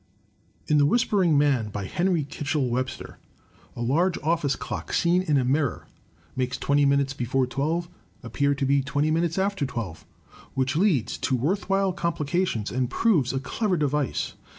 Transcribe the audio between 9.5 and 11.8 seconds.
twelve, which leads to worth